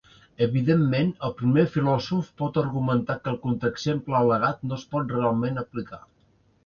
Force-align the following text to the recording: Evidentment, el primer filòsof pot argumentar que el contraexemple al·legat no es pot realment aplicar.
Evidentment, 0.43 1.09
el 1.27 1.33
primer 1.41 1.65
filòsof 1.75 2.31
pot 2.43 2.57
argumentar 2.61 3.17
que 3.27 3.31
el 3.35 3.37
contraexemple 3.47 4.17
al·legat 4.21 4.65
no 4.71 4.79
es 4.83 4.87
pot 4.95 5.15
realment 5.17 5.63
aplicar. 5.67 6.01